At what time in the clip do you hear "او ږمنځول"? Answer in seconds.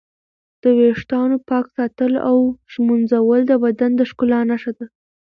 2.29-3.41